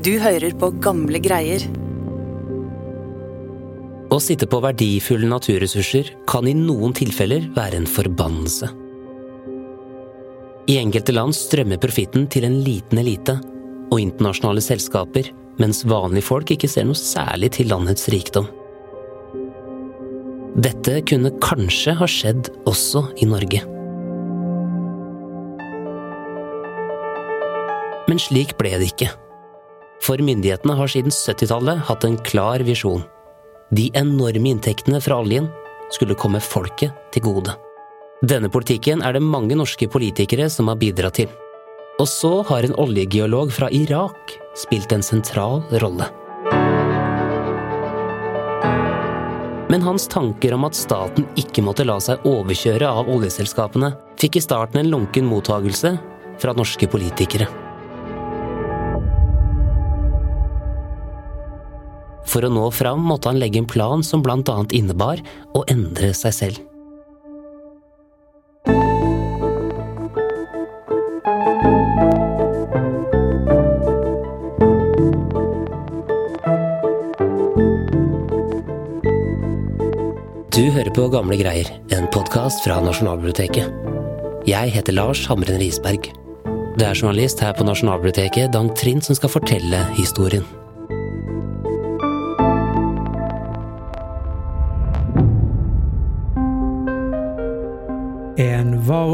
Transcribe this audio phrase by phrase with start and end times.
[0.00, 1.60] Du hører på gamle greier.
[4.10, 8.70] Å sitte på verdifulle naturressurser kan i noen tilfeller være en forbannelse.
[10.72, 13.36] I enkelte land strømmer profitten til en liten elite
[13.90, 15.28] og internasjonale selskaper,
[15.60, 18.48] mens vanlige folk ikke ser noe særlig til landets rikdom.
[20.64, 23.66] Dette kunne kanskje ha skjedd også i Norge.
[28.08, 29.12] Men slik ble det ikke.
[30.00, 33.02] For myndighetene har siden 70-tallet hatt en klar visjon.
[33.70, 35.50] De enorme inntektene fra oljen
[35.94, 37.54] skulle komme folket til gode.
[38.20, 41.30] Denne politikken er det mange norske politikere som har bidratt til.
[42.00, 46.08] Og så har en oljegeolog fra Irak spilt en sentral rolle.
[49.70, 54.42] Men hans tanker om at staten ikke måtte la seg overkjøre av oljeselskapene, fikk i
[54.42, 55.94] starten en lunken mottagelse
[56.42, 57.46] fra norske politikere.
[62.30, 65.18] For å nå fram måtte han legge en plan som blant annet innebar
[65.56, 66.66] å endre seg selv.
[80.50, 83.74] Du hører på Gamle greier, en podkast fra Nasjonalbiblioteket.
[84.46, 86.10] Jeg heter Lars Hamren Risberg.
[86.76, 90.46] Det er journalist her på Nasjonalbiblioteket, Dang Trind, som skal fortelle historien.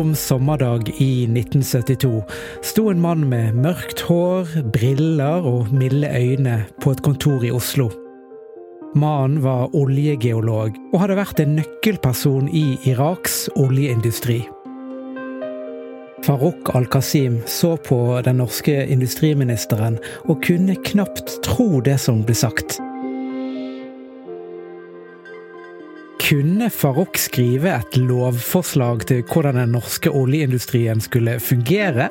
[0.07, 2.23] Varm sommerdag i 1972
[2.63, 7.91] sto en mann med mørkt hår, briller og milde øyne på et kontor i Oslo.
[8.95, 14.45] Mannen var oljegeolog og hadde vært en nøkkelperson i Iraks oljeindustri.
[16.23, 22.79] Farouk al-Qasim så på den norske industriministeren og kunne knapt tro det som ble sagt.
[26.27, 32.09] Kunne Farouk skrive et lovforslag til hvordan den norske oljeindustrien skulle fungere?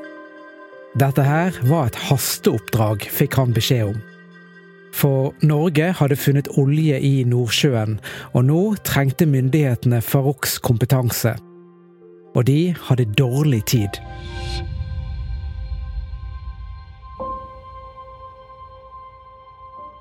[0.96, 3.98] Dette her var et hasteoppdrag, fikk han beskjed om.
[4.96, 8.00] For Norge hadde funnet olje i Nordsjøen,
[8.32, 11.36] og nå trengte myndighetene Farouks kompetanse.
[12.40, 14.00] Og de hadde dårlig tid.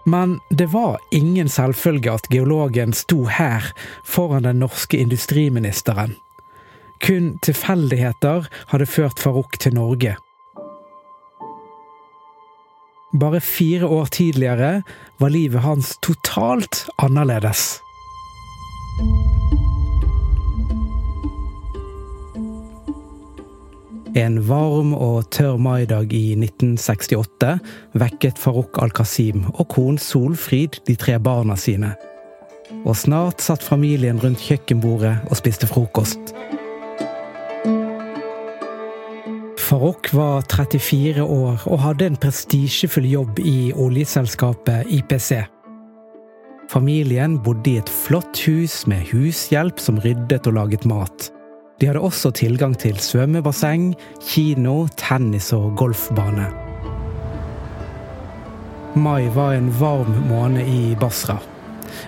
[0.04, 3.70] Men det var ingen selvfølge at geologen sto her
[4.04, 6.16] foran den norske industriministeren.
[7.04, 10.16] Kun tilfeldigheter hadde ført Farouk til Norge.
[13.20, 14.82] Bare fire år tidligere
[15.18, 17.80] var livet hans totalt annerledes.
[24.14, 27.48] En varm og tørr maidag i 1968
[27.98, 31.96] vekket Farouk al-Qasim og konen Solfrid de tre barna sine.
[32.86, 36.30] Og snart satt familien rundt kjøkkenbordet og spiste frokost.
[39.58, 45.42] Farouk var 34 år og hadde en prestisjefull jobb i oljeselskapet IPC.
[46.70, 51.33] Familien bodde i et flott hus med hushjelp som ryddet og laget mat.
[51.80, 56.46] De hadde også tilgang til svømmebasseng, kino, tennis og golfbane.
[58.94, 61.40] Mai var en varm måned i Basra.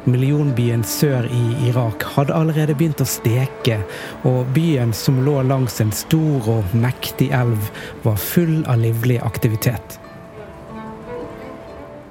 [0.07, 3.81] Millionbyen sør i Irak hadde allerede begynt å steke,
[4.23, 7.71] og byen som lå langs en stor og mektig elv,
[8.07, 9.99] var full av livlig aktivitet.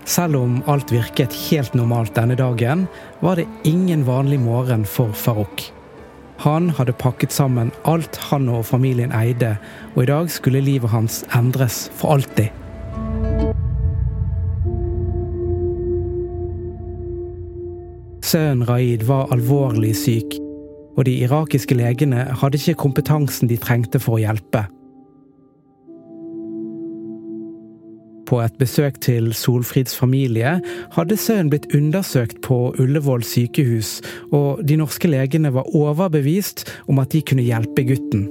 [0.05, 2.85] Selv om alt virket helt normalt denne dagen,
[3.23, 5.69] var det ingen vanlig morgen for Farouk.
[6.43, 9.55] Han hadde pakket sammen alt han og familien eide,
[9.95, 12.51] og i dag skulle livet hans endres for alltid.
[18.25, 20.35] Sønnen Raid var alvorlig syk,
[20.97, 24.65] og de irakiske legene hadde ikke kompetansen de trengte for å hjelpe.
[28.25, 30.55] På et besøk til Solfrids familie
[30.95, 33.99] hadde sønnen blitt undersøkt på Ullevål sykehus,
[34.33, 38.25] og de norske legene var overbevist om at de kunne hjelpe gutten.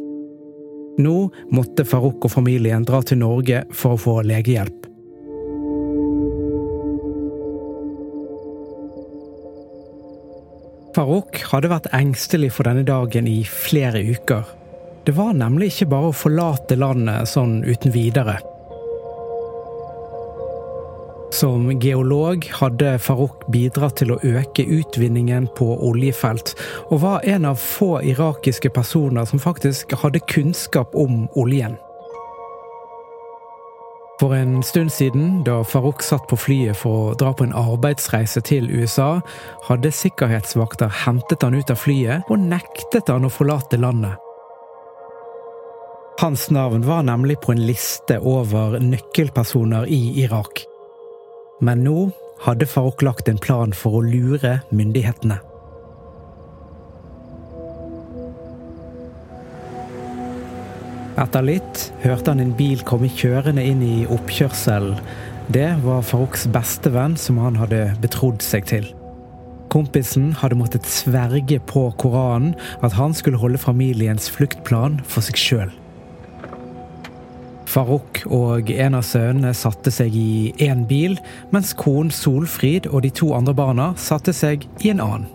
[0.99, 1.15] Nå
[1.55, 4.91] måtte Farouk og familien dra til Norge for å få legehjelp.
[10.95, 14.47] Farouk hadde vært engstelig for denne dagen i flere uker.
[15.05, 18.39] Det var nemlig ikke bare å forlate landet sånn uten videre.
[21.35, 26.53] Som geolog hadde Farouk bidratt til å øke utvinningen på oljefelt,
[26.95, 31.75] og var en av få irakiske personer som faktisk hadde kunnskap om oljen.
[34.21, 38.45] For en stund siden, da Farouk satt på flyet for å dra på en arbeidsreise
[38.47, 39.17] til USA,
[39.67, 44.23] hadde sikkerhetsvakter hentet han ut av flyet og nektet han å forlate landet.
[46.23, 50.63] Hans navn var nemlig på en liste over nøkkelpersoner i Irak.
[51.61, 52.11] Men nå
[52.45, 55.39] hadde Farouk lagt en plan for å lure myndighetene.
[61.15, 64.99] Etter litt hørte han en bil komme kjørende inn i oppkjørselen.
[65.55, 68.91] Det var Farouks bestevenn som han hadde betrodd seg til.
[69.71, 75.73] Kompisen hadde måttet sverge på Koranen at han skulle holde familiens fluktplan for seg sjøl.
[77.75, 81.17] Farouk og en av sønnene satte seg i én bil,
[81.51, 85.27] mens konen Solfrid og de to andre barna satte seg i en annen.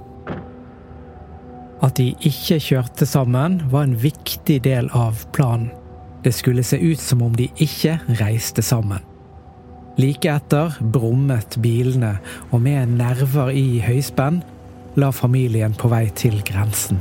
[1.84, 5.72] At de ikke kjørte sammen, var en viktig del av planen.
[6.24, 9.04] Det skulle se ut som om de ikke reiste sammen.
[10.00, 12.18] Like etter brummet bilene,
[12.52, 14.42] og med nerver i høyspenn
[15.00, 17.00] la familien på vei til grensen.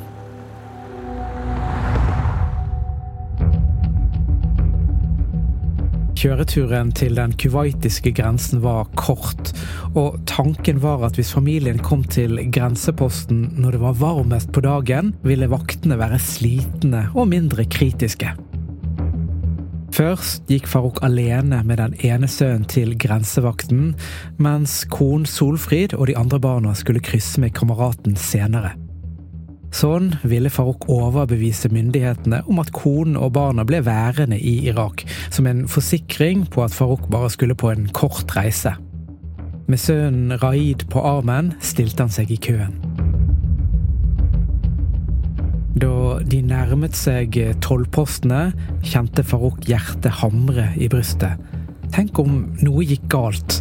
[6.19, 9.53] Kjøreturen til den kuwaitiske grensen var kort,
[9.94, 15.12] og tanken var at hvis familien kom til grenseposten når det var varmest på dagen,
[15.23, 18.32] ville vaktene være slitne og mindre kritiske.
[19.94, 23.94] Først gikk Farouk alene med den ene sønnen til grensevakten,
[24.43, 28.75] mens konen Solfrid og de andre barna skulle krysse med kameraten senere.
[29.75, 35.47] Sånn ville Farouk overbevise myndighetene om at konen og barna ble værende i Irak, som
[35.47, 38.75] en forsikring på at Farouk bare skulle på en kort reise.
[39.69, 42.79] Med sønnen Raid på armen stilte han seg i køen.
[45.79, 48.49] Da de nærmet seg tollpostene,
[48.82, 51.37] kjente Farouk hjertet hamre i brystet.
[51.93, 53.61] Tenk om noe gikk galt.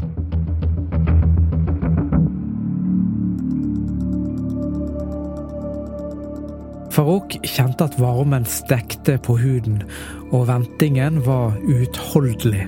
[6.97, 9.83] Farouk kjente at varmen stekte på huden,
[10.33, 12.63] og ventingen var uutholdelig.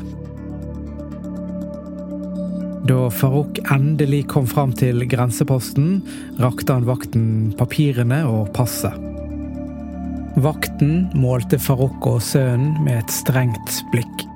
[2.86, 6.04] Da Farouk endelig kom fram til grenseposten,
[6.38, 7.26] rakte han vakten
[7.58, 8.94] papirene og passet.
[10.38, 14.28] Vakten målte Farouk og sønnen med et strengt blikk.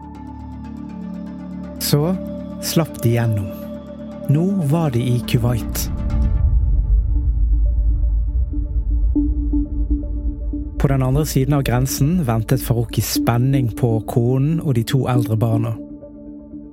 [1.77, 2.15] Så
[2.65, 3.45] slapp de gjennom.
[4.33, 5.85] Nå var de i Kuwait.
[10.83, 15.05] På den andre siden av grensen ventet Farouk i spenning på konen og de to
[15.07, 15.71] eldre barna.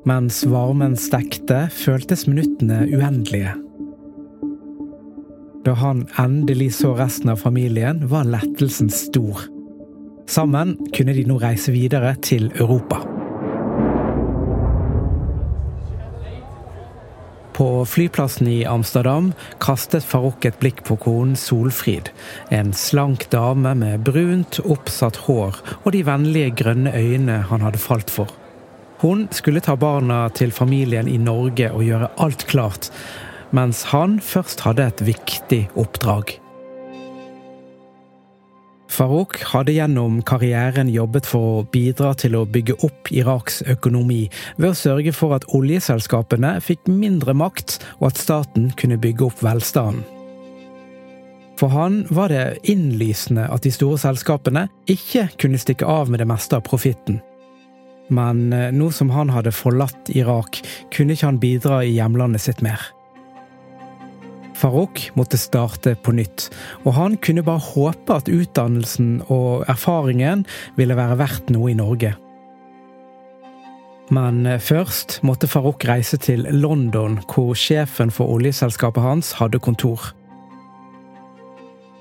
[0.03, 3.53] Mens varmen stekte, føltes minuttene uendelige.
[5.63, 9.47] Da han endelig så resten av familien, var lettelsen stor.
[10.27, 13.05] Sammen kunne de nå reise videre til Europa.
[17.61, 22.09] På flyplassen i Amsterdam kastet Farouk et blikk på konen Solfrid.
[22.49, 28.09] En slank dame med brunt, oppsatt hår og de vennlige grønne øynene han hadde falt
[28.09, 28.33] for.
[29.05, 32.89] Hun skulle ta barna til familien i Norge og gjøre alt klart,
[33.53, 36.39] mens han først hadde et viktig oppdrag.
[39.01, 44.27] Farouk hadde gjennom karrieren jobbet for å bidra til å bygge opp Iraks økonomi
[44.59, 49.41] ved å sørge for at oljeselskapene fikk mindre makt, og at staten kunne bygge opp
[49.41, 50.05] velstanden.
[51.57, 56.29] For han var det innlysende at de store selskapene ikke kunne stikke av med det
[56.29, 57.23] meste av profitten.
[58.13, 60.61] Men eh, nå som han hadde forlatt Irak,
[60.93, 62.85] kunne ikke han bidra i hjemlandet sitt mer.
[64.61, 66.51] Farouk måtte starte på nytt,
[66.85, 70.45] og han kunne bare håpe at utdannelsen og erfaringen
[70.77, 72.13] ville være verdt noe i Norge.
[74.11, 80.11] Men først måtte Farouk reise til London, hvor sjefen for oljeselskapet hans hadde kontor.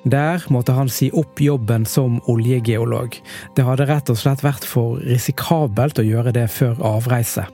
[0.10, 3.20] Der måtte han si opp jobben som oljegeolog.
[3.56, 7.46] Det hadde rett og slett vært for risikabelt å gjøre det før avreise.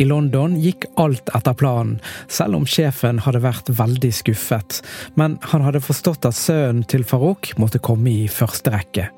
[0.00, 4.80] I London gikk alt etter planen, selv om sjefen hadde vært veldig skuffet.
[5.20, 9.10] Men han hadde forstått at sønnen til Farouk måtte komme i første rekke.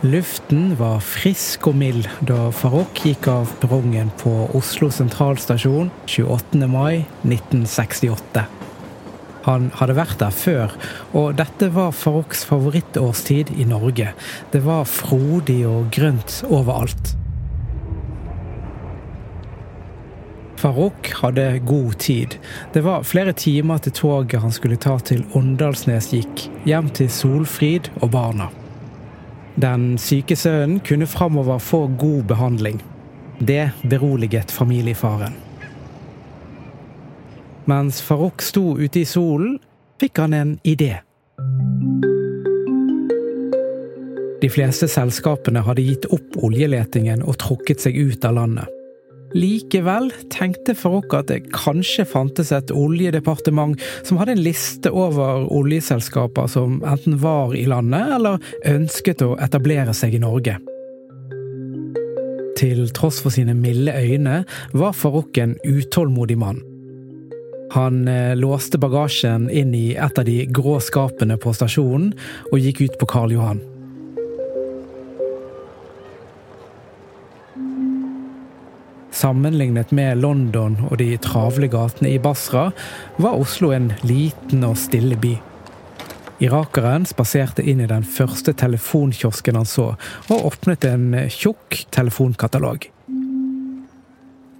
[0.00, 6.64] Luften var frisk og mild da Farouk gikk av perrongen på Oslo sentralstasjon 28.
[6.72, 8.59] mai 1968.
[9.46, 10.74] Han hadde vært der før,
[11.16, 14.12] og dette var Farouks favorittårstid i Norge.
[14.52, 17.14] Det var frodig og grønt overalt.
[20.60, 22.36] Farouk hadde god tid.
[22.74, 27.88] Det var flere timer til toget han skulle ta til Åndalsnes gikk, hjem til Solfrid
[28.02, 28.50] og barna.
[29.60, 32.82] Den syke sønnen kunne framover få god behandling.
[33.40, 35.49] Det beroliget familiefaren.
[37.68, 39.58] Mens Farouk sto ute i solen,
[40.00, 40.94] fikk han en idé.
[44.40, 48.76] De fleste selskapene hadde gitt opp oljeletingen og trukket seg ut av landet.
[49.36, 56.48] Likevel tenkte Farouk at det kanskje fantes et oljedepartement som hadde en liste over oljeselskaper
[56.50, 60.56] som enten var i landet eller ønsket å etablere seg i Norge.
[62.58, 64.42] Til tross for sine milde øyne
[64.74, 66.58] var Farouk en utålmodig mann.
[67.70, 72.10] Han eh, låste bagasjen inn i et av de grå skapene på stasjonen
[72.50, 73.60] og gikk ut på Karl Johan.
[79.14, 82.70] Sammenlignet med London og de travle gatene i Basra
[83.20, 85.36] var Oslo en liten og stille by.
[86.40, 89.92] Irakeren spaserte inn i den første telefonkiosken han så,
[90.32, 92.88] og åpnet en tjukk telefonkatalog.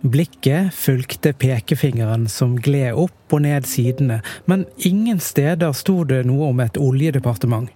[0.01, 6.49] Blikket fulgte pekefingeren som gled opp og ned sidene, men ingen steder sto det noe
[6.55, 7.69] om et oljedepartement.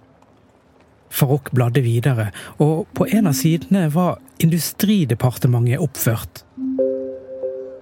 [1.13, 6.41] Farouk bladde videre, og på en av sidene var Industridepartementet oppført.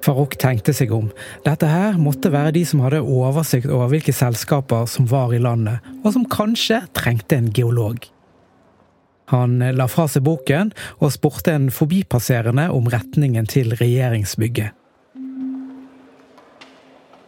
[0.04, 1.08] Farouk tenkte seg om.
[1.48, 5.80] Dette her måtte være de som hadde oversikt over hvilke selskaper som var i landet,
[6.04, 8.04] og som kanskje trengte en geolog.
[9.34, 14.78] Han la fra seg boken og spurte en forbipasserende om retningen til regjeringsbygget.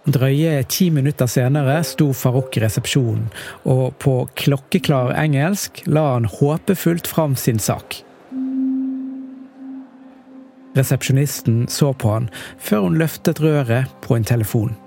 [0.06, 3.26] Drøye ti minutter senere sto Farouk i resepsjonen,
[3.66, 8.04] og på klokkeklar engelsk la han håpefullt fram sin sak.
[10.78, 12.30] Resepsjonisten så på han
[12.62, 14.78] før hun løftet røret på en telefon.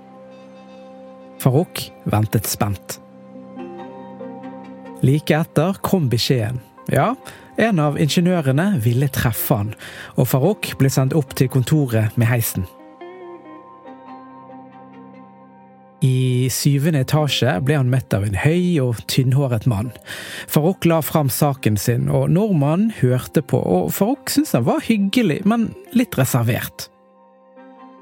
[1.43, 3.01] Farouk ventet spent.
[5.03, 6.63] Like etter kom beskjeden.
[6.89, 7.13] Ja,
[7.59, 9.71] en av ingeniørene ville treffe han,
[10.17, 12.65] og Farouk ble sendt opp til kontoret med heisen.
[15.99, 19.91] I syvende etasje ble han møtt av en høy og tynnhåret mann.
[20.47, 25.41] Farouk la fram saken sin, og nordmannen hørte på, og Farouk syntes han var hyggelig,
[25.43, 26.87] men litt reservert.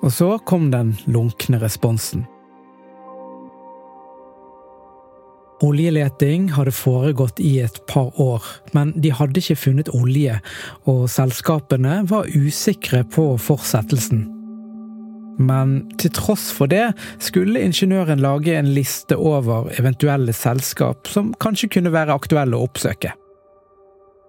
[0.06, 2.28] Og så kom den lunkne responsen.
[5.66, 8.44] Oljeleting hadde foregått i et par år,
[8.78, 10.38] men de hadde ikke funnet olje,
[10.86, 14.28] og selskapene var usikre på fortsettelsen.
[15.38, 21.70] Men til tross for det skulle ingeniøren lage en liste over eventuelle selskap som kanskje
[21.78, 23.14] kunne være aktuelle å oppsøke.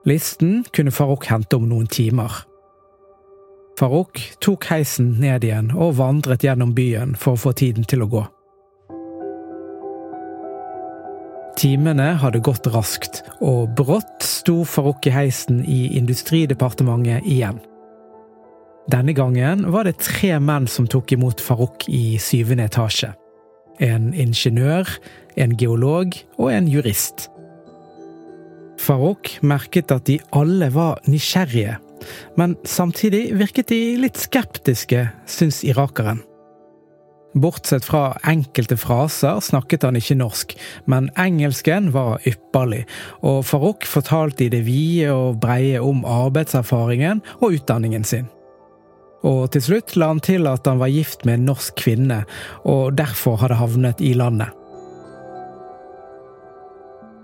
[0.08, 2.44] Listen kunne Farouk hente om noen timer.
[3.78, 8.10] Farouk tok heisen ned igjen og vandret gjennom byen for å få tiden til å
[8.10, 8.24] gå.
[11.58, 17.58] Timene hadde gått raskt, og brått sto Farouk i heisen i Industridepartementet igjen.
[18.88, 23.10] Denne gangen var det tre menn som tok imot Farouk i syvende etasje.
[23.82, 24.86] En ingeniør,
[25.34, 27.26] en geolog og en jurist.
[28.78, 31.80] Farouk merket at de alle var nysgjerrige,
[32.38, 36.22] men samtidig virket de litt skeptiske, syns irakeren.
[37.36, 40.54] Bortsett fra enkelte fraser snakket han ikke norsk,
[40.88, 42.86] men engelsken var ypperlig,
[43.20, 48.30] og Farouk fortalte i det vide og breie om arbeidserfaringen og utdanningen sin.
[49.28, 52.22] Og til slutt la han til at han var gift med en norsk kvinne,
[52.64, 54.54] og derfor hadde havnet i landet.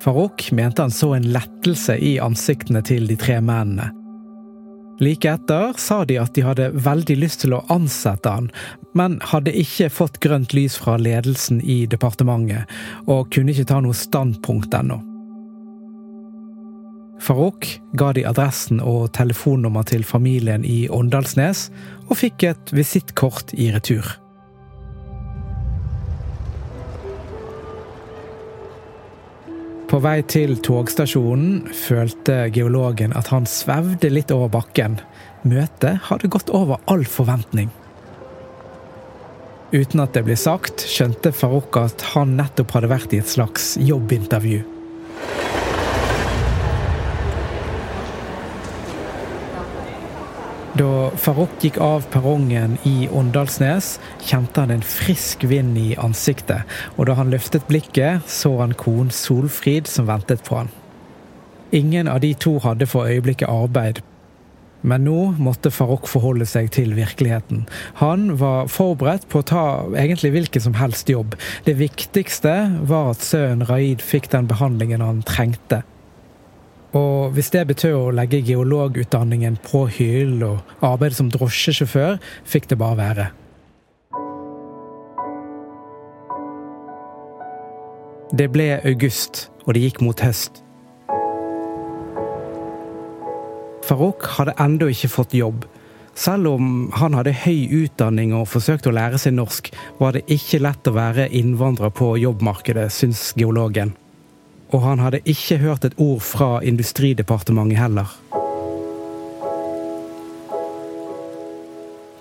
[0.05, 4.04] Farouk mente han så en lettelse i ansiktene til de tre mennene.
[5.03, 8.51] Like etter sa de at de hadde veldig lyst til å ansette han,
[8.95, 12.71] men hadde ikke fått grønt lys fra ledelsen i departementet,
[13.11, 15.01] og kunne ikke ta noe standpunkt ennå.
[17.25, 17.67] Farouk
[17.99, 21.71] ga de adressen og telefonnummer til familien i Åndalsnes,
[22.11, 24.05] og fikk et visittkort i retur.
[29.95, 34.97] På vei til togstasjonen følte geologen at han svevde litt over bakken.
[35.47, 37.69] Møtet hadde gått over all forventning.
[39.71, 43.77] Uten at det ble sagt, skjønte Farouk at han nettopp hadde vært i et slags
[43.79, 44.65] jobbintervju.
[50.75, 56.67] Da Farouk gikk av perrongen i Åndalsnes, kjente han en frisk vind i ansiktet,
[56.97, 60.73] og da han løftet blikket, så han konen Solfrid som ventet på han.
[61.71, 64.03] Ingen av de to hadde for øyeblikket arbeid.
[64.83, 67.69] Men nå måtte Farouk forholde seg til virkeligheten.
[68.03, 69.65] Han var forberedt på å ta
[69.95, 71.39] egentlig hvilken som helst jobb.
[71.71, 72.59] Det viktigste
[72.91, 75.85] var at sønnen Raid fikk den behandlingen han trengte.
[76.95, 82.79] Og hvis det betød å legge geologutdanningen på hyllen og arbeide som drosjesjåfør, fikk det
[82.79, 83.31] bare være.
[88.35, 90.63] Det ble august, og det gikk mot høst.
[93.85, 95.67] Farouk hadde ennå ikke fått jobb.
[96.15, 100.63] Selv om han hadde høy utdanning og forsøkte å lære seg norsk, var det ikke
[100.63, 103.93] lett å være innvandrer på jobbmarkedet, syns geologen.
[104.75, 108.11] Og han hadde ikke hørt et ord fra Industridepartementet heller.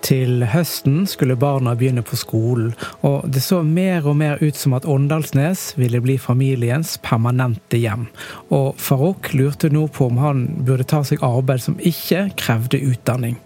[0.04, 2.74] Til høsten skulle barna begynne på skolen,
[3.08, 8.10] og det så mer og mer ut som at Åndalsnes ville bli familiens permanente hjem.
[8.52, 13.40] Og Farouk lurte nå på om han burde ta seg arbeid som ikke krevde utdanning.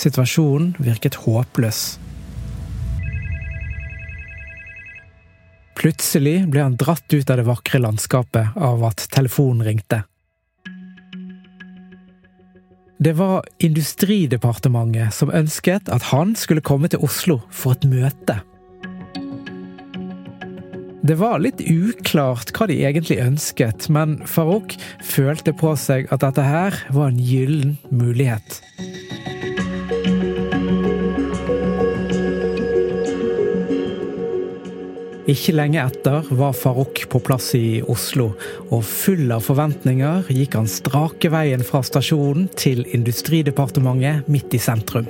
[0.00, 2.00] Situasjonen virket håpløs.
[5.80, 10.02] Plutselig ble han dratt ut av det vakre landskapet av at telefonen ringte.
[13.00, 18.42] Det var Industridepartementet som ønsket at han skulle komme til Oslo for et møte.
[21.00, 26.44] Det var litt uklart hva de egentlig ønsket, men Farouk følte på seg at dette
[26.44, 28.60] her var en gyllen mulighet.
[35.30, 38.32] Ikke lenge etter var Farouk på plass i Oslo,
[38.72, 45.06] og full av forventninger gikk han strake veien fra stasjonen til Industridepartementet midt i sentrum.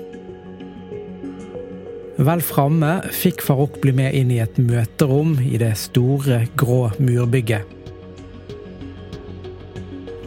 [2.20, 7.64] Vel framme fikk Farouk bli med inn i et møterom i det store, grå murbygget.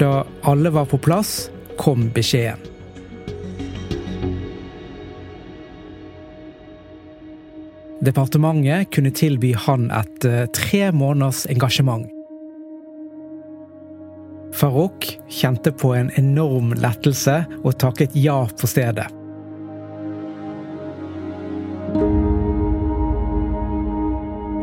[0.02, 2.73] Da alle var på plass, kom beskjeden.
[8.04, 12.10] Departementet kunne tilby han et eh, tre måneders engasjement.
[14.54, 19.08] Farouk kjente på en enorm lettelse og takket ja på stedet.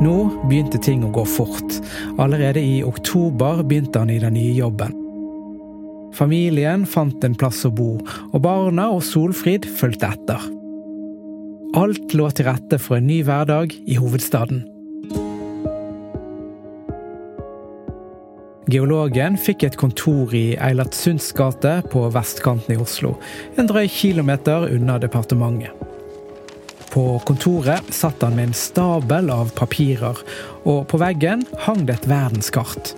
[0.01, 0.15] Nå
[0.49, 1.81] begynte ting å gå fort.
[2.21, 4.97] Allerede i oktober begynte han i den nye jobben.
[6.17, 7.93] Familien fant en plass å bo,
[8.33, 10.60] og barna og Solfrid fulgte etter.
[11.79, 14.65] Alt lå til rette for en ny hverdag i hovedstaden.
[18.71, 23.13] Geologen fikk et kontor i Eilertsunds gate på vestkanten i Oslo,
[23.55, 25.71] en drøy kilometer unna departementet.
[26.91, 30.19] På kontoret satt han med en stabel av papirer,
[30.67, 32.97] og på veggen hang det et verdenskart.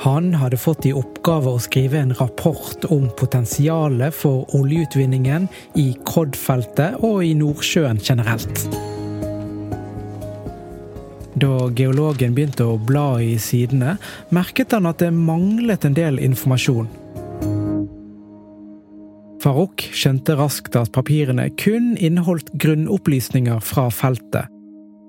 [0.00, 5.44] Han hadde fått i oppgave å skrive en rapport om potensialet for oljeutvinningen
[5.76, 8.62] i Cod-feltet og i Nordsjøen generelt.
[11.40, 13.98] Da geologen begynte å bla i sidene,
[14.32, 16.88] merket han at det manglet en del informasjon.
[19.40, 24.48] Farouk skjønte raskt at papirene kun inneholdt grunnopplysninger fra feltet,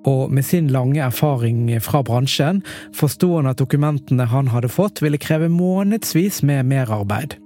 [0.07, 2.63] og med sin lange erfaring fra bransjen
[2.97, 7.37] forsto han at dokumentene han hadde fått, ville kreve månedsvis med merarbeid.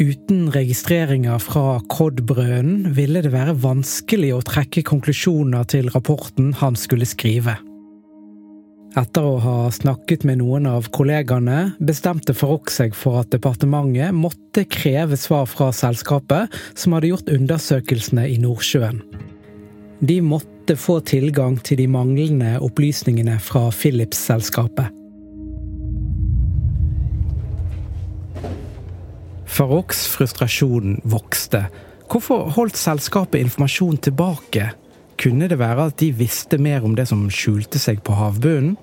[0.00, 7.08] Uten registreringer fra Cod-brønnen ville det være vanskelig å trekke konklusjoner til rapporten han skulle
[7.08, 7.58] skrive.
[8.98, 14.64] Etter å ha snakket med noen av kollegaene, bestemte Farouk seg for at departementet måtte
[14.66, 18.98] kreve svar fra selskapet som hadde gjort undersøkelsene i Nordsjøen.
[20.00, 24.92] De måtte måtte få tilgang til de manglende opplysningene fra Philips-selskapet.
[29.50, 31.64] Faroks frustrasjon vokste.
[32.06, 34.70] Hvorfor holdt selskapet informasjon tilbake?
[35.18, 38.78] Kunne det være at de visste mer om det som skjulte seg på havbunnen?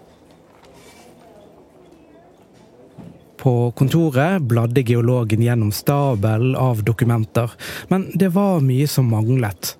[3.39, 7.53] På kontoret bladde geologen gjennom stabelen av dokumenter,
[7.87, 9.77] men det var mye som manglet.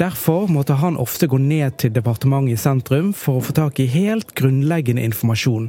[0.00, 3.90] Derfor måtte han ofte gå ned til departementet i sentrum for å få tak i
[3.92, 5.68] helt grunnleggende informasjon.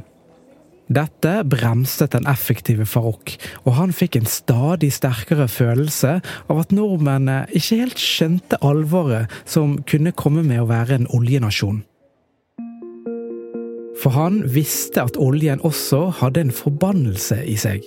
[0.92, 6.18] Dette bremset den effektive Farouk, og han fikk en stadig sterkere følelse
[6.48, 11.82] av at nordmennene ikke helt skjønte alvoret som kunne komme med å være en oljenasjon.
[14.00, 17.84] For han visste at oljen også hadde en forbannelse i seg.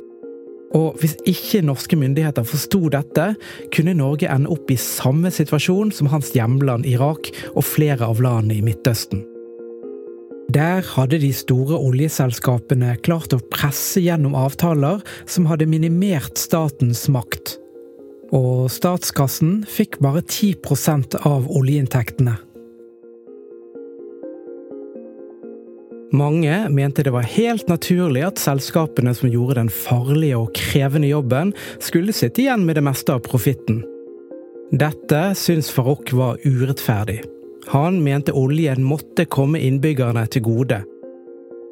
[0.74, 3.34] Og hvis ikke norske myndigheter forsto dette,
[3.76, 8.60] kunne Norge ende opp i samme situasjon som hans hjemland Irak og flere av landene
[8.60, 9.24] i Midtøsten.
[10.56, 17.58] Der hadde de store oljeselskapene klart å presse gjennom avtaler som hadde minimert statens makt.
[18.36, 22.38] Og statskassen fikk bare 10% av oljeinntektene.
[26.16, 31.52] Mange mente det var helt naturlig at selskapene som gjorde den farlige og krevende jobben,
[31.84, 33.82] skulle sitte igjen med det meste av profitten.
[34.72, 37.20] Dette syns Farouk var urettferdig.
[37.74, 40.80] Han mente oljen måtte komme innbyggerne til gode.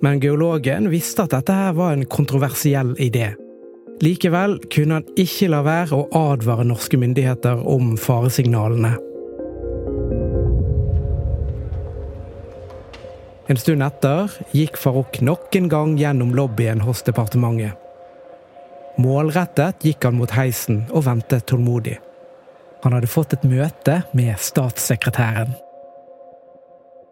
[0.04, 3.32] Men geologen visste at dette her var en kontroversiell idé.
[4.04, 8.98] Likevel kunne han ikke la være å advare norske myndigheter om faresignalene.
[13.52, 17.76] En stund etter gikk Farouk nok en gang gjennom lobbyen hos departementet.
[19.02, 21.98] Målrettet gikk han mot heisen og ventet tålmodig.
[22.84, 25.56] Han hadde fått et møte med statssekretæren.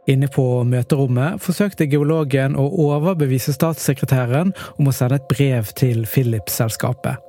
[0.10, 7.20] Inne på møterommet forsøkte geologen å overbevise statssekretæren om å sende et brev til Philips-selskapet.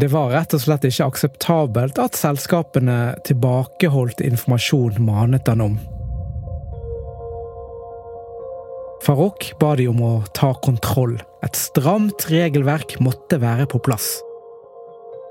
[0.00, 5.80] Det var rett og slett ikke akseptabelt at selskapene tilbakeholdt informasjon manet han om.
[9.00, 11.16] Farouk ba de om å ta kontroll.
[11.44, 14.18] Et stramt regelverk måtte være på plass.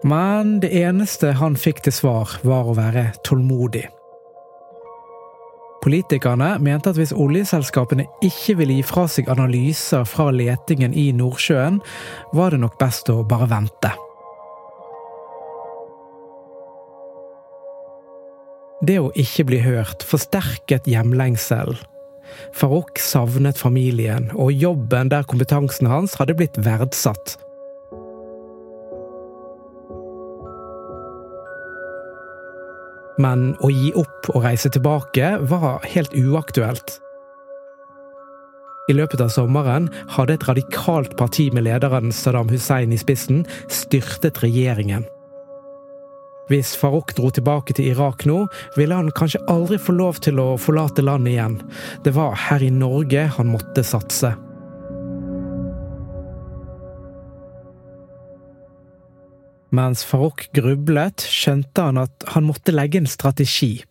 [0.04, 3.86] Men det eneste han fikk til svar, var å være tålmodig.
[5.84, 11.80] Politikerne mente at hvis oljeselskapene ikke ville gi fra seg analyser fra letingen i Nordsjøen,
[12.36, 13.94] var det nok best å bare vente.
[18.84, 21.76] Det å ikke bli hørt forsterket hjemlengsel.
[22.56, 27.38] Farouk savnet familien og jobben der kompetansen hans hadde blitt verdsatt
[33.20, 36.98] men å gi opp og reise tilbake var helt uaktuelt.
[38.90, 44.42] I løpet av sommeren hadde et radikalt parti med lederen Saddam Hussein i spissen styrtet
[44.42, 45.06] regjeringen.
[46.50, 48.44] Hvis Farouk dro tilbake til Irak nå,
[48.78, 51.58] ville han kanskje aldri få lov til å forlate landet igjen.
[52.06, 54.34] Det var her i Norge han måtte satse.
[59.70, 63.84] Mens Farouk grublet, skjønte han at han måtte legge en strategi.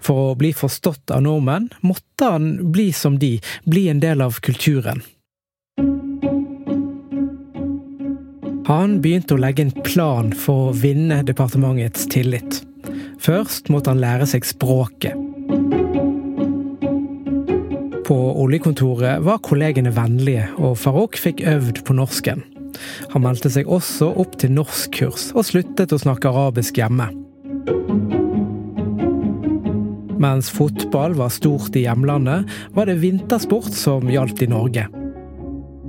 [0.00, 3.34] For å bli forstått av nordmenn måtte han bli som de,
[3.68, 5.04] bli en del av kulturen.
[8.66, 12.64] Han begynte å legge en plan for å vinne departementets tillit.
[13.22, 15.14] Først måtte han lære seg språket.
[18.06, 22.42] På oljekontoret var kollegene vennlige, og Farouk fikk øvd på norsken.
[23.14, 27.12] Han meldte seg også opp til norskkurs, og sluttet å snakke arabisk hjemme.
[30.18, 34.88] Mens fotball var stort i hjemlandet, var det vintersport som gjaldt i Norge.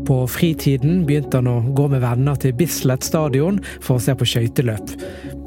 [0.08, 4.28] På fritiden begynte han å gå med venner til Bislett stadion for å se på
[4.32, 4.93] skøyteløp.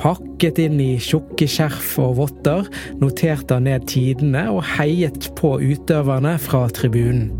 [0.01, 2.69] Pakket inn i tjukke skjerf og votter
[3.01, 7.31] noterte han ned tidene og heiet på utøverne fra tribunen.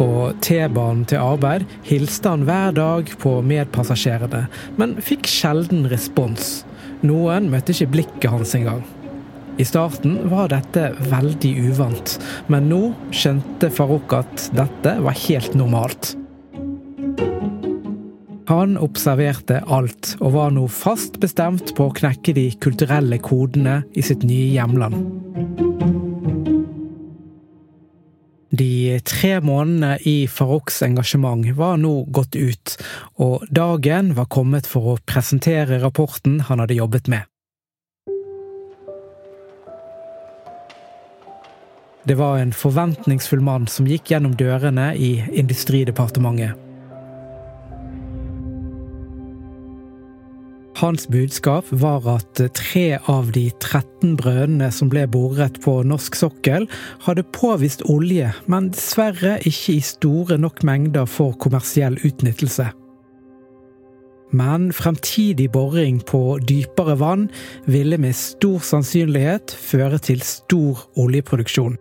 [0.00, 0.10] På
[0.44, 4.46] T-banen til arbeid hilste han hver dag på medpassasjerene,
[4.80, 6.62] men fikk sjelden respons.
[7.04, 8.84] Noen møtte ikke blikket hans engang.
[9.56, 12.18] I starten var dette veldig uvant,
[12.52, 12.80] men nå
[13.14, 16.12] skjønte Farouk at dette var helt normalt.
[18.46, 24.04] Han observerte alt, og var nå fast bestemt på å knekke de kulturelle kodene i
[24.04, 25.00] sitt nye hjemland.
[28.56, 32.76] De tre månedene i Farouks engasjement var nå gått ut,
[33.18, 37.26] og dagen var kommet for å presentere rapporten han hadde jobbet med.
[42.06, 46.54] Det var en forventningsfull mann som gikk gjennom dørene i Industridepartementet.
[50.76, 56.66] Hans budskap var at tre av de 13 brønnene som ble boret på norsk sokkel,
[57.06, 62.68] hadde påvist olje, men dessverre ikke i store nok mengder for kommersiell utnyttelse.
[64.36, 67.30] Men fremtidig boring på dypere vann
[67.64, 71.80] ville med stor sannsynlighet føre til stor oljeproduksjon.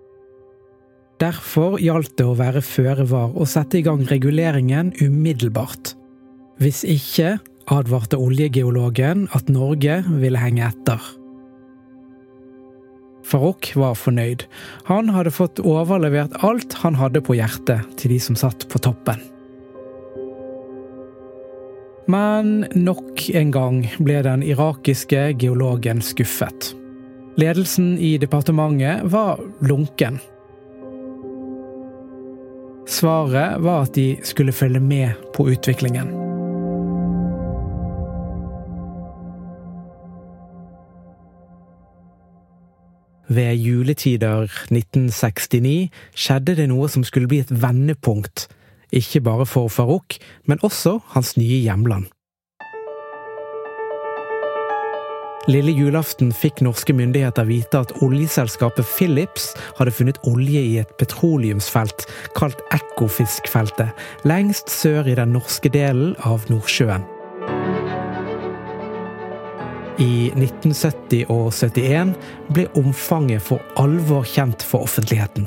[1.22, 5.94] Derfor gjaldt det å være føre var og sette i gang reguleringen umiddelbart.
[6.60, 7.38] Hvis ikke
[7.72, 11.00] advarte oljegeologen at Norge ville henge etter.
[13.26, 14.44] Farouk var fornøyd.
[14.90, 19.24] Han hadde fått overlevert alt han hadde på hjertet til de som satt på toppen.
[22.12, 26.76] Men nok en gang ble den irakiske geologen skuffet.
[27.42, 30.22] Ledelsen i departementet var lunken.
[32.88, 36.26] Svaret var at de skulle følge med på utviklingen.
[43.30, 48.48] Ved juletider 1969 skjedde det noe som skulle bli et vendepunkt,
[48.94, 52.15] ikke bare for Farouk, men også hans nye hjemland.
[55.48, 62.08] Lille julaften fikk norske myndigheter vite at oljeselskapet Philips hadde funnet olje i et petroleumsfelt
[62.38, 63.94] kalt Ekofiskfeltet,
[64.26, 67.06] lengst sør i den norske delen av Nordsjøen.
[70.02, 72.16] I 1970 og 71
[72.52, 75.46] ble omfanget for alvor kjent for offentligheten.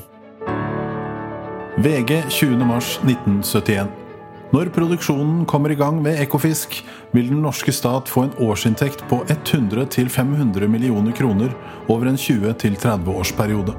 [1.82, 4.07] VG 20.3.1971.
[4.48, 9.16] Når produksjonen kommer i gang ved Ekofisk, vil den norske stat få en årsinntekt på
[9.28, 11.52] 100-500 millioner kroner
[11.92, 13.74] over en 20-30 årsperiode.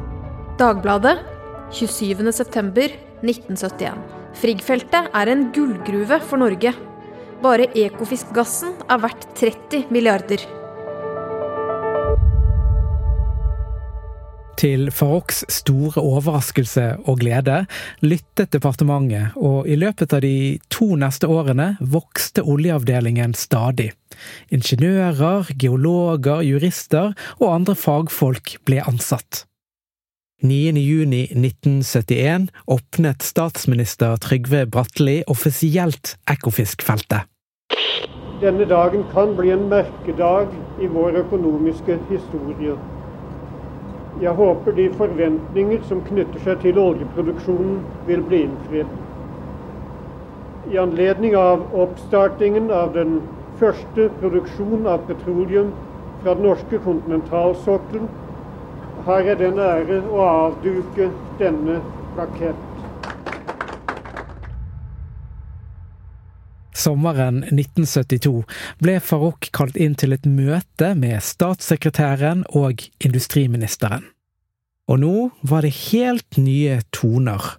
[0.61, 1.17] Dagbladet
[1.73, 3.97] 27.9.1971.
[4.37, 6.73] Frigg-feltet er en gullgruve for Norge.
[7.41, 10.58] Bare Ekofisk-gassen er verdt 30 milliarder.
[14.59, 17.61] Til Faroks store overraskelse og glede
[18.03, 23.93] lyttet departementet, og i løpet av de to neste årene vokste oljeavdelingen stadig.
[24.51, 29.45] Ingeniører, geologer, jurister og andre fagfolk ble ansatt.
[30.43, 37.21] 9.6.1971 åpnet statsminister Trygve Bratteli offisielt Ekofisk-feltet.
[38.43, 40.47] Denne dagen kan bli en merkedag
[40.83, 42.98] i vår økonomiske historie.
[44.17, 48.95] Jeg håper de forventninger som knytter seg til oljeproduksjonen, vil bli innfridd.
[50.69, 53.19] I anledning av oppstartingen av den
[53.59, 55.71] første produksjonen av petroleum
[56.21, 58.09] fra den norske kontinentalsokkelen,
[59.05, 61.79] har jeg den ære å avduke denne
[62.15, 62.68] plakett.
[66.79, 68.45] Sommeren 1972
[68.79, 74.07] ble Farouk kalt inn til et møte med statssekretæren og industriministeren.
[74.89, 75.15] Og nå
[75.45, 77.57] var det helt nye toner.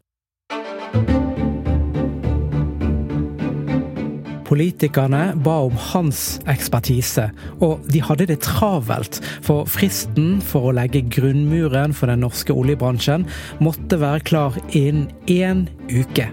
[4.51, 7.29] Politikerne ba om hans ekspertise,
[7.63, 13.29] og de hadde det travelt, for fristen for å legge grunnmuren for den norske oljebransjen
[13.63, 16.33] måtte være klar innen én uke.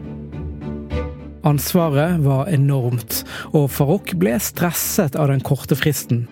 [1.45, 3.21] Ansvaret var enormt,
[3.53, 6.25] og Farouk ble stresset av den korte fristen.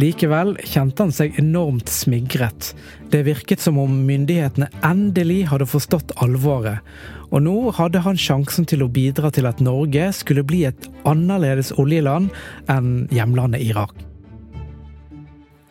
[0.00, 2.72] Likevel kjente han seg enormt smigret.
[3.12, 6.82] Det virket som om myndighetene endelig hadde forstått alvoret,
[7.30, 11.72] og nå hadde han sjansen til å bidra til at Norge skulle bli et annerledes
[11.78, 12.34] oljeland
[12.70, 13.94] enn hjemlandet Irak.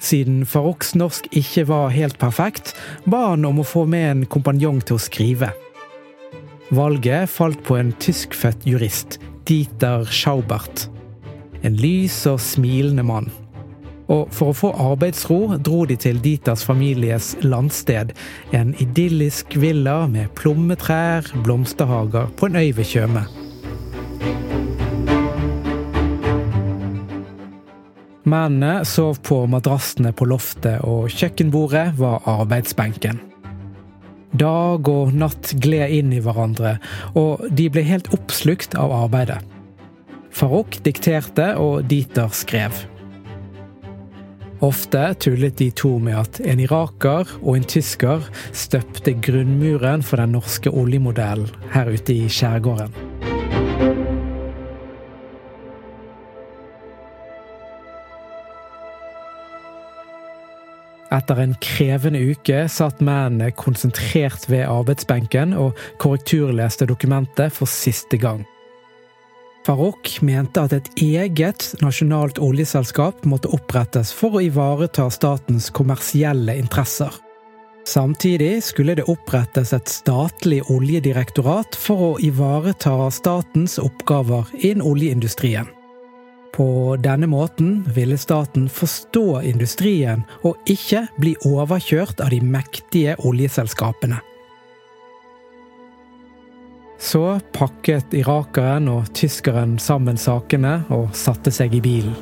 [0.03, 2.73] Siden Farouks norsk ikke var helt perfekt,
[3.07, 5.53] ba han om å få med en kompanjong til å skrive.
[6.71, 10.87] Valget falt på en tyskfødt jurist, Dieter Schaubert.
[11.63, 13.27] En lys og smilende mann.
[14.11, 18.13] Og for å få arbeidsro dro de til Dieters families landsted,
[18.55, 23.25] en idyllisk villa med plommetrær, blomsterhager på en øy ved Tjøme.
[28.23, 33.32] Mennene sov på madrassene på loftet, og kjøkkenbordet var arbeidsbenken.
[34.33, 36.77] Dag og natt gled inn i hverandre,
[37.13, 39.43] og de ble helt oppslukt av arbeidet.
[40.33, 42.73] Farouk dikterte, og Dieter skrev.
[44.63, 50.37] Ofte tullet de to med at en iraker og en tysker støpte grunnmuren for den
[50.37, 53.02] norske oljemodellen her ute i skjærgården.
[61.13, 68.41] Etter en krevende uke satt mennene konsentrert ved arbeidsbenken og korrekturleste dokumentet for siste gang.
[69.63, 77.13] Farouk mente at et eget nasjonalt oljeselskap måtte opprettes for å ivareta statens kommersielle interesser.
[77.87, 85.67] Samtidig skulle det opprettes et statlig oljedirektorat for å ivareta statens oppgaver innen oljeindustrien.
[86.53, 94.19] På denne måten ville staten forstå industrien og ikke bli overkjørt av de mektige oljeselskapene.
[97.01, 102.13] Så pakket irakeren og tyskeren sammen sakene og satte seg i bilen.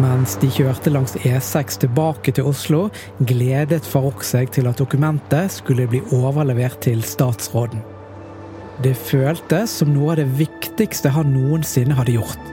[0.00, 2.82] Mens de kjørte langs E6 tilbake til Oslo,
[3.24, 7.80] gledet Farouk seg til at dokumentet skulle bli overlevert til statsråden.
[8.80, 12.46] Det føltes som noe av det viktigste han noensinne hadde gjort.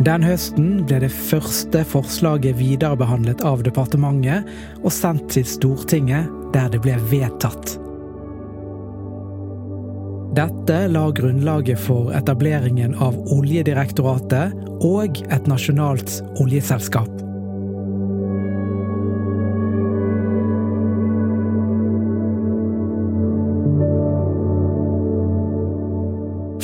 [0.00, 4.48] Den høsten ble det første forslaget viderebehandlet av departementet
[4.80, 7.76] og sendt til Stortinget, der det ble vedtatt.
[10.34, 17.29] Dette la grunnlaget for etableringen av Oljedirektoratet og et nasjonalt oljeselskap.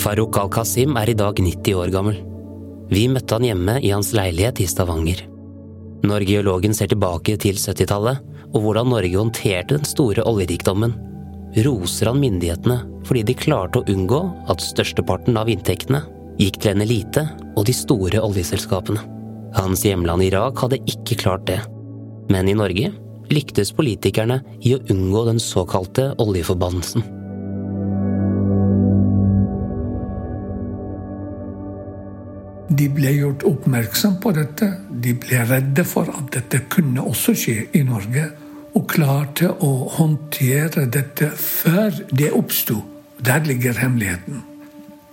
[0.06, 2.18] Farouk al-Qasim er i dag 90 år gammel.
[2.94, 5.24] Vi møtte han hjemme i hans leilighet i Stavanger.
[6.06, 8.20] Når geologen ser tilbake til 70-tallet
[8.52, 10.94] og hvordan Norge håndterte den store oljerikdommen,
[11.66, 12.76] roser han myndighetene
[13.08, 16.04] fordi de klarte å unngå at størsteparten av inntektene
[16.38, 19.02] gikk til en elite og de store oljeselskapene.
[19.58, 21.58] Hans hjemland Irak hadde ikke klart det.
[22.30, 22.94] Men i Norge
[23.34, 27.15] lyktes politikerne i å unngå den såkalte oljeforbannelsen.
[32.76, 34.68] De ble gjort oppmerksom på dette.
[34.90, 38.26] De ble redde for at dette kunne også skje i Norge.
[38.76, 42.82] Og klarte å håndtere dette før det oppsto.
[43.24, 44.42] Der ligger hemmeligheten.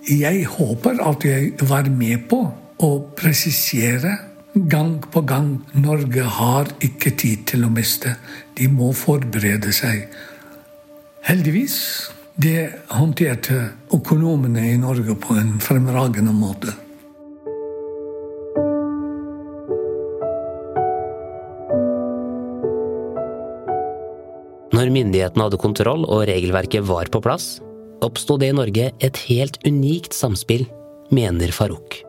[0.04, 2.42] Jeg håper at jeg var med på
[2.84, 4.12] å presisere
[4.54, 8.12] gang på gang Norge har ikke tid til å miste.
[8.54, 10.04] De må forberede seg.
[11.24, 11.78] Heldigvis
[12.36, 16.74] det håndterte økonomene i Norge på en fremragende måte.
[24.74, 27.60] Når myndighetene hadde kontroll og regelverket var på plass,
[28.02, 30.64] oppsto det i Norge et helt unikt samspill,
[31.14, 32.00] mener Farouk.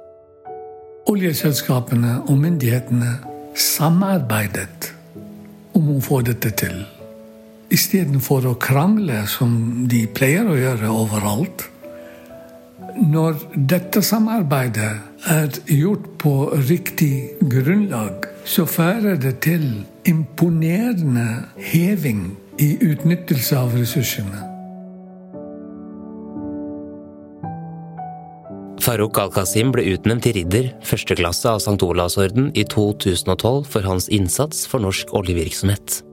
[1.12, 3.12] Oljeselskapene og myndighetene
[3.54, 4.90] samarbeidet
[5.78, 6.80] om å få dette til.
[7.76, 11.68] Istedenfor å krangle, som de pleier å gjøre overalt.
[12.98, 13.44] Når
[13.76, 14.90] dette samarbeidet
[15.30, 16.34] er gjort på
[16.66, 19.68] riktig grunnlag, så fører det til
[20.10, 21.28] imponerende
[21.62, 24.44] heving i utnyttelse av ressursene.
[28.86, 31.80] Farouk al-Qasim ble utnevnt til ridder første klasse av St.
[31.82, 36.04] Olavsorden i 2012 for hans innsats for norsk oljevirksomhet.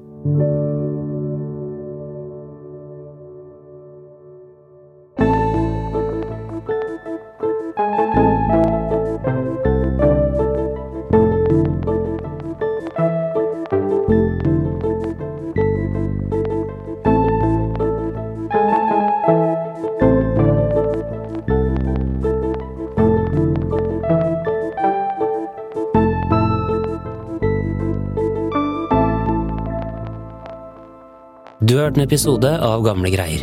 [31.83, 33.43] Hørt en episode av Gamle greier.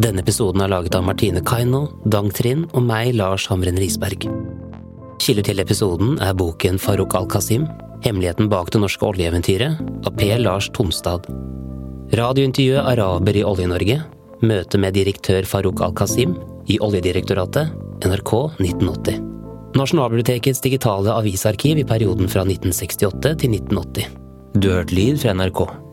[0.00, 4.28] Denne episoden er laget av Martine Kaino, Dang Trind og meg, Lars Hamren Risberg.
[5.20, 7.66] Kilder til episoden er boken Farouk al-Kasim,
[8.04, 10.30] Hemmeligheten bak det norske oljeeventyret, av P.
[10.40, 11.26] Lars Tomstad.
[12.16, 13.98] Radiointervjuet Araber i Olje-Norge,
[14.40, 16.38] møte med direktør Farouk al-Kasim
[16.70, 17.74] i Oljedirektoratet,
[18.06, 19.20] NRK 1980.
[19.76, 24.18] Nasjonalbibliotekets digitale avisarkiv i perioden fra 1968 til 1980.
[24.56, 25.89] Du har hørt lyd fra NRK.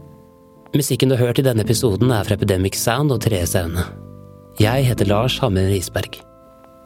[0.75, 3.85] Musikken du har hørt i denne episoden er fra Epidemic Sound og Therese Aune.
[4.59, 6.19] Jeg heter Lars Hammer Risberg.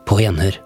[0.06, 0.60] På gjenhør.